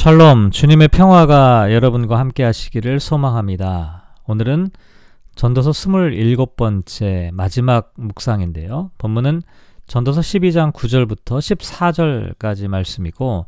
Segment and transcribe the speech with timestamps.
[0.00, 4.14] 샬롬, 주님의 평화가 여러분과 함께 하시기를 소망합니다.
[4.26, 4.70] 오늘은
[5.34, 8.92] 전도서 27번째 마지막 묵상인데요.
[8.96, 9.42] 본문은
[9.86, 13.44] 전도서 12장 9절부터 14절까지 말씀이고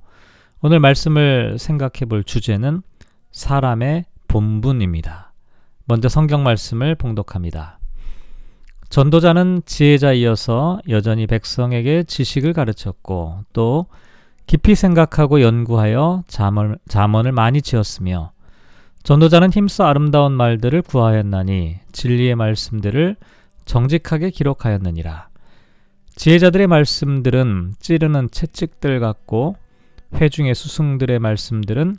[0.60, 2.82] 오늘 말씀을 생각해 볼 주제는
[3.30, 5.32] 사람의 본분입니다.
[5.86, 7.78] 먼저 성경 말씀을 봉독합니다.
[8.90, 13.86] 전도자는 지혜자이어서 여전히 백성에게 지식을 가르쳤고 또
[14.46, 18.32] 깊이 생각하고 연구하여 잠언, 잠언을 많이 지었으며
[19.02, 23.16] 전도자는 힘써 아름다운 말들을 구하였나니 진리의 말씀들을
[23.64, 25.28] 정직하게 기록하였느니라.
[26.14, 29.56] 지혜자들의 말씀들은 찌르는 채찍들 같고
[30.14, 31.96] 회중의 수승들의 말씀들은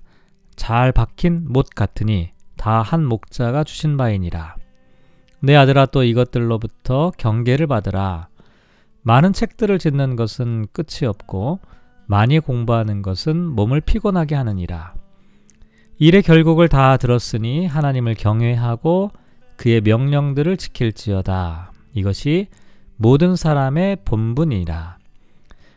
[0.56, 4.56] 잘 박힌 못 같으니 다 한 목자가 주신 바이니라.
[5.42, 8.28] 내 아들아 또 이것들로부터 경계를 받으라.
[9.02, 11.60] 많은 책들을 짓는 것은 끝이 없고
[12.06, 14.94] 많이 공부하는 것은 몸을 피곤하게 하느니라.
[16.00, 19.12] 일의 결국을 다 들었으니 하나님을 경외하고
[19.56, 21.72] 그의 명령들을 지킬지어다.
[21.94, 22.48] 이것이
[22.98, 24.98] 모든 사람의 본분이라.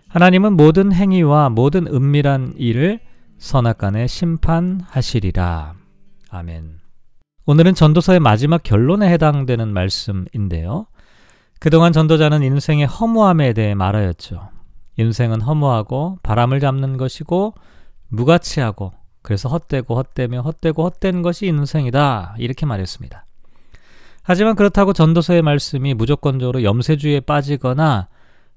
[0.09, 3.01] 하나님은 모든 행위와 모든 은밀한 일을
[3.39, 5.75] 선악간에 심판하시리라.
[6.31, 6.79] 아멘.
[7.45, 10.87] 오늘은 전도서의 마지막 결론에 해당되는 말씀인데요.
[11.61, 14.56] 그동안 전도자는 인생의 허무함에 대해 말하였죠.
[14.97, 17.55] 인생은 허무하고 바람을 잡는 것이고
[18.09, 22.37] 무가치하고 그래서 헛되고 헛되며 헛되고 헛된 것이 인생이다.
[22.39, 23.25] 이렇게 말했습니다.
[24.23, 28.09] 하지만 그렇다고 전도서의 말씀이 무조건적으로 염세주의에 빠지거나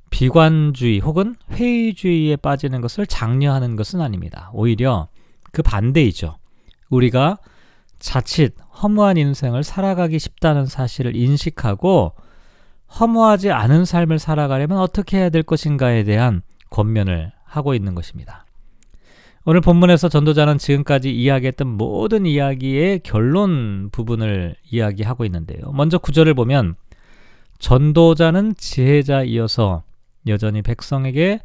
[0.10, 4.50] 비관주의 혹은 회의주의에 빠지는 것을 장려하는 것은 아닙니다.
[4.54, 5.08] 오히려
[5.52, 6.38] 그 반대이죠.
[6.90, 7.38] 우리가
[8.00, 12.14] 자칫 허무한 인생을 살아가기 쉽다는 사실을 인식하고
[13.00, 18.46] 허무하지 않은 삶을 살아가려면 어떻게 해야 될 것인가에 대한 권면을 하고 있는 것입니다.
[19.46, 25.72] 오늘 본문에서 전도자는 지금까지 이야기했던 모든 이야기의 결론 부분을 이야기하고 있는데요.
[25.72, 26.76] 먼저 구절을 보면
[27.58, 29.84] 전도자는 지혜자이어서
[30.28, 31.40] 여전히 백성에게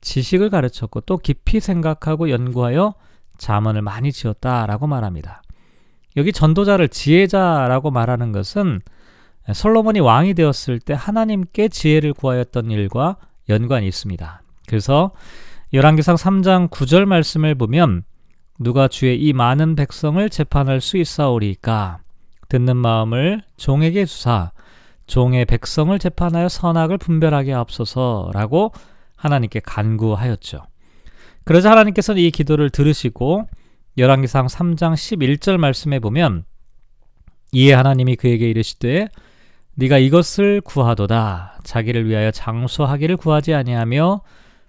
[0.00, 2.94] 지식을 가르쳤고 또 깊이 생각하고 연구하여
[3.38, 5.42] 자문을 많이 지었다라고 말합니다.
[6.16, 8.80] 여기 전도자를 지혜자라고 말하는 것은
[9.52, 13.16] 솔로몬이 왕이 되었을 때 하나님께 지혜를 구하였던 일과
[13.48, 14.42] 연관이 있습니다.
[14.66, 15.12] 그래서
[15.72, 18.02] 열왕기상 3장 9절 말씀을 보면
[18.58, 22.00] 누가 주의 이 많은 백성을 재판할 수 있사오리까
[22.48, 24.52] 듣는 마음을 종에게 주사
[25.06, 28.72] 종의 백성을 재판하여 선악을 분별하게 앞서서라고
[29.16, 30.62] 하나님께 간구하였죠.
[31.44, 33.48] 그러자 하나님께서는 이 기도를 들으시고
[33.98, 36.44] 열왕기상 3장 11절 말씀에 보면
[37.52, 39.08] 이에 하나님이 그에게 이르시되
[39.74, 44.20] 네가 이것을 구하도다 자기를 위하여 장수하기를 구하지 아니하며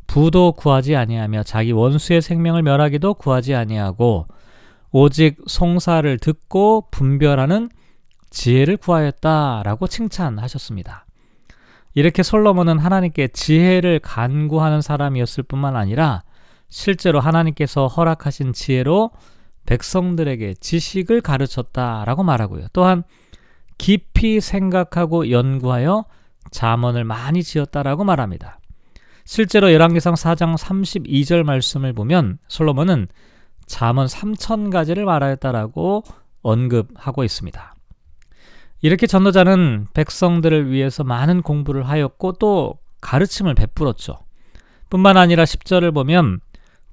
[0.08, 4.28] 부도 구하지 아니하며 자기 원수의 생명을 멸하기도 구하지 아니하고
[4.92, 7.70] 오직 송사를 듣고 분별하는
[8.30, 11.06] 지혜를 구하였다라고 칭찬하셨습니다.
[11.94, 16.24] 이렇게 솔로몬은 하나님께 지혜를 간구하는 사람이었을 뿐만 아니라
[16.70, 19.12] 실제로 하나님께서 허락하신 지혜로
[19.66, 22.68] 백성들에게 지식을 가르쳤다라고 말하고요.
[22.74, 23.04] 또한
[23.82, 26.06] 깊이 생각하고 연구하여
[26.52, 28.60] 잠언을 많이 지었다라고 말합니다.
[29.26, 33.08] 실제로 열왕기상 4장 32절 말씀을 보면 솔로몬은
[33.66, 36.04] 잠언 3천 가지를 말하였다라고
[36.44, 37.76] 언급하고 있습니다.
[38.82, 44.20] 이렇게 전도자는 백성들을 위해서 많은 공부를 하였고 또 가르침을 베풀었죠.
[44.92, 46.40] 뿐만 아니라 10절을 보면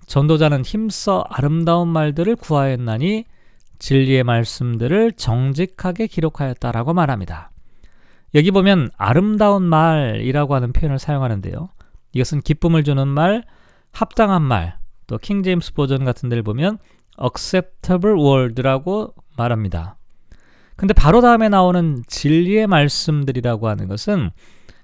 [0.06, 3.26] 전도자는 힘써 아름다운 말들을 구하였나니
[3.78, 7.50] 진리의 말씀들을 정직하게 기록하였다라고 말합니다.
[8.34, 11.68] 여기 보면 아름다운 말이라고 하는 표현을 사용하는데요.
[12.12, 13.44] 이것은 기쁨을 주는 말,
[13.92, 16.78] 합당한 말, 또 킹 제임스 버전 같은 데를 보면
[17.22, 19.96] acceptable word라고 말합니다.
[20.76, 24.30] 근데 바로 다음에 나오는 진리의 말씀들이라고 하는 것은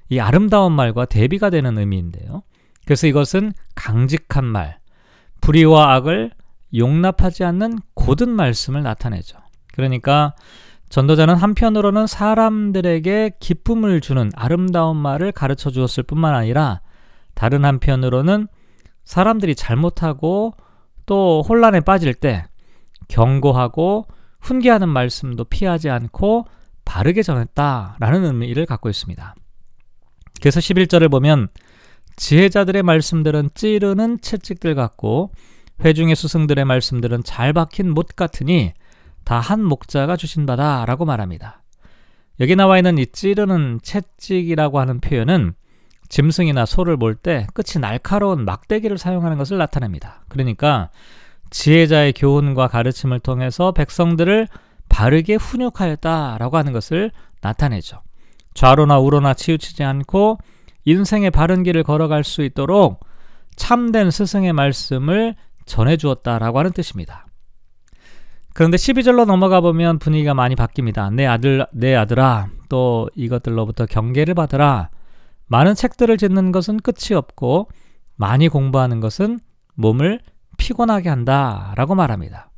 [0.08, 2.42] 이 아름다운 말과 대비가 되는 의미인데요.
[2.84, 4.78] 그래서 이것은 강직한 말,
[5.40, 6.32] 불의와 악을
[6.74, 9.38] 용납하지 않는 고든 말씀을 나타내죠.
[9.72, 10.34] 그러니까
[10.90, 16.80] 전도자는 한편으로는 사람들에게 기쁨을 주는 아름다운 말을 가르쳐 주었을 뿐만 아니라
[17.34, 18.46] 다른 한편으로는
[19.04, 20.54] 사람들이 잘못하고
[21.06, 22.44] 또 혼란에 빠질 때
[23.08, 24.06] 경고하고
[24.40, 26.46] 훈계하는 말씀도 피하지 않고
[26.84, 29.34] 바르게 전했다라는 의미를 갖고 있습니다.
[30.40, 31.48] 그래서 11절을 보면
[32.16, 35.32] 지혜자들의 말씀들은 찌르는 채찍들 같고
[35.82, 38.72] 회중의 스승들의 말씀들은 잘 박힌 못 같으니
[39.24, 41.62] 다 한 목자가 주신 바다라고 말합니다.
[42.40, 45.54] 여기 나와 있는 이 찌르는 채찍이라고 하는 표현은
[46.08, 50.24] 짐승이나 소를 몰 때 끝이 날카로운 막대기를 사용하는 것을 나타냅니다.
[50.28, 50.90] 그러니까
[51.50, 54.48] 지혜자의 교훈과 가르침을 통해서 백성들을
[54.88, 57.10] 바르게 훈육하였다라고 하는 것을
[57.40, 58.02] 나타내죠.
[58.52, 60.38] 좌로나 우로나 치우치지 않고
[60.84, 63.00] 인생의 바른 길을 걸어갈 수 있도록
[63.56, 65.34] 참된 스승의 말씀을
[65.66, 67.26] 전해 주었다라고 하는 뜻입니다.
[68.54, 71.12] 그런데 12절로 넘어가 보면 분위기가 많이 바뀝니다.
[71.12, 74.90] 내 아들, 내 아들아, 또 이것들로부터 경계를 받으라.
[75.46, 77.68] 많은 책들을 짓는 것은 끝이 없고,
[78.16, 79.40] 많이 공부하는 것은
[79.74, 80.20] 몸을
[80.56, 81.74] 피곤하게 한다.
[81.76, 82.50] 라고 말합니다.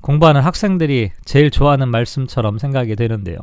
[0.00, 3.36] 공부하는 학생들이 제일 좋아하는 말씀처럼 생각이 되는데요.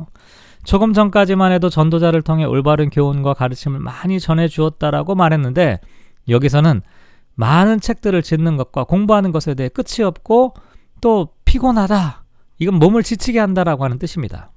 [0.64, 5.78] 조금 전까지만 해도 전도자를 통해 올바른 교훈과 가르침을 많이 전해 주었다라고 말했는데
[6.28, 6.80] 여기서는
[7.34, 10.54] 많은 책들을 짓는 것과 공부하는 것에 대해 끝이 없고
[11.00, 12.24] 또 피곤하다.
[12.58, 14.50] 이건 몸을 지치게 한다라고 하는 뜻입니다.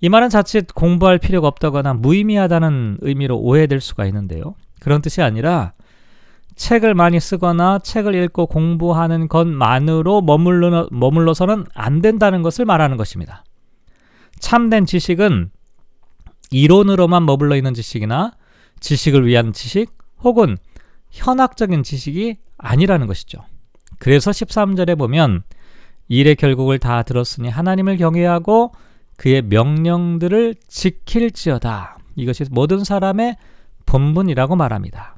[0.00, 4.54] 이 말은 자칫 공부할 필요가 없다거나 무의미하다는 의미로 오해될 수가 있는데요.
[4.80, 5.72] 그런 뜻이 아니라
[6.56, 13.44] 책을 많이 쓰거나 책을 읽고 공부하는 것만으로 머물러, 머물러서는 안 된다는 것을 말하는 것입니다.
[14.38, 15.50] 참된 지식은
[16.50, 18.32] 이론으로만 머물러 있는 지식이나
[18.80, 20.56] 지식을 위한 지식 혹은
[21.10, 23.40] 현학적인 지식이 아니라는 것이죠.
[23.98, 25.42] 그래서 13절에 보면
[26.08, 28.72] 일의 결국을 다 들었으니 하나님을 경외하고
[29.16, 31.98] 그의 명령들을 지킬지어다.
[32.16, 33.36] 이것이 모든 사람의
[33.86, 35.16] 본분이라고 말합니다.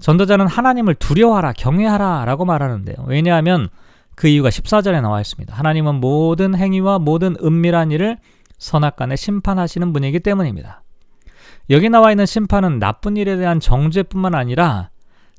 [0.00, 2.96] 전도자는 하나님을 두려워하라, 경외하라 라고 말하는데요.
[3.06, 3.68] 왜냐하면
[4.14, 5.54] 그 이유가 14절에 나와 있습니다.
[5.54, 8.18] 하나님은 모든 행위와 모든 은밀한 일을
[8.58, 10.82] 선악간에 심판하시는 분이기 때문입니다.
[11.70, 14.90] 여기 나와 있는 심판은 나쁜 일에 대한 정죄뿐만 아니라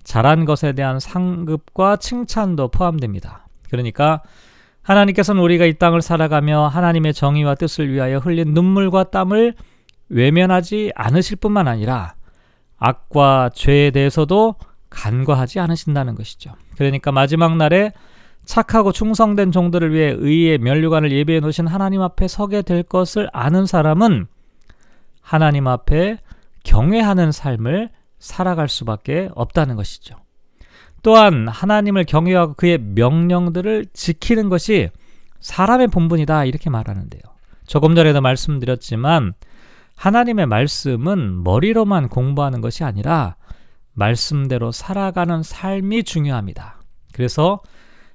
[0.05, 3.47] 잘한 것에 대한 상급과 칭찬도 포함됩니다.
[3.69, 4.21] 그러니까
[4.81, 9.55] 하나님께서는 우리가 이 땅을 살아가며 하나님의 정의와 뜻을 위하여 흘린 눈물과 땀을
[10.09, 12.13] 외면하지 않으실 뿐만 아니라
[12.77, 14.55] 악과 죄에 대해서도
[14.91, 16.53] 간과하지 않으신다는 것이죠.
[16.77, 17.91] 그러니까 마지막 날에
[18.45, 24.27] 착하고 충성된 종들을 위해 의의 면류관을 예비해 놓으신 하나님 앞에 서게 될 것을 아는 사람은
[25.19, 26.19] 하나님 앞에
[26.63, 30.15] 경외하는 삶을 살아갈 수밖에 없다는 것이죠.
[31.03, 34.89] 또한 하나님을 경외하고 그의 명령들을 지키는 것이
[35.39, 37.21] 사람의 본분이다 이렇게 말하는데요.
[37.67, 39.33] 조금 전에도 말씀드렸지만
[39.95, 43.35] 하나님의 말씀은 머리로만 공부하는 것이 아니라
[43.93, 46.81] 말씀대로 살아가는 삶이 중요합니다.
[47.13, 47.61] 그래서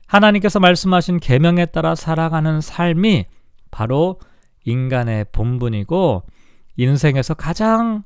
[0.06, 3.26] 하나님께서 말씀하신 계명에 따라 살아가는 삶이
[3.70, 4.18] 바로
[4.64, 6.24] 인간의 본분이고
[6.76, 8.02] 인생에서 가장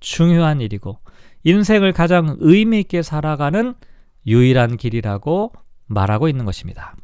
[0.00, 0.98] 중요한 일이고
[1.44, 3.74] 인생을 가장 의미 있게 살아가는
[4.26, 5.52] 유일한 길이라고
[5.86, 6.94] 말하고 있는 것입니다.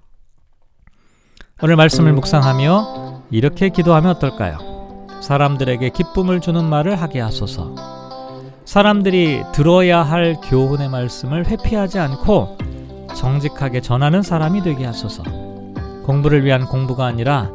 [1.63, 4.75] 오늘 말씀을 묵상하며 이렇게 기도하면 어떨까요?
[5.23, 7.75] 사람들에게 기쁨을 주는 말을 하게 하소서.
[8.65, 12.59] 사람들이 들어야 할 교훈의 말씀을 회피하지 않고
[13.15, 15.23] 정직하게 전하는 사람이 되게 하소서.
[16.05, 17.51] 공부를 위한 공부가 아니라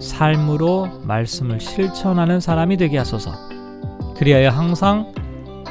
[0.00, 3.32] 삶으로 말씀을 실천하는 사람이 되게 하소서.
[4.16, 5.12] 그리하여 항상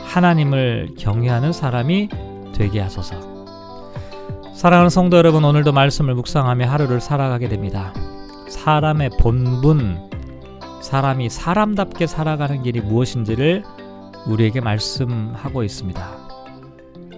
[0.06, 2.10] 하나님을 경외하는 사람이
[2.54, 3.16] 되게 하소서.
[4.54, 7.94] 사랑하는 성도 여러분, 오늘도 말씀을 묵상하며 하루를 살아가게 됩니다.
[8.48, 10.10] 사람의 본분,
[10.82, 13.64] 사람이 사람답게 살아가는 길이 무엇인지를
[14.28, 16.08] 우리에게 말씀하고 있습니다.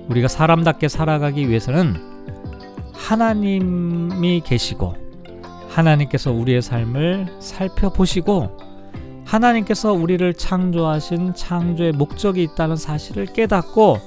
[0.08, 1.96] 우리가 사람답게 살아가기 위해서는
[2.94, 4.96] 하나님이 계시고
[5.70, 8.65] 하나님께서 우리의 삶을 살펴보시고
[9.26, 13.98] 하나님께서 우리를 창조하신 창조의 목적이 있다는 사실을 깨닫고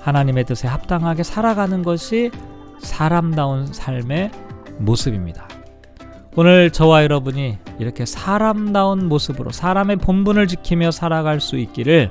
[0.00, 2.30] 하나님의 뜻에 합당하게 살아가는 것이
[2.78, 4.30] 사람다운 삶의
[4.78, 5.48] 모습입니다.
[6.36, 12.10] 오늘 저와 여러분이 이렇게 사람다운 모습으로 사람의 본분을 지키며 살아갈 수 있기를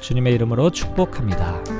[0.00, 1.75] 주님의 이름으로 축복합니다.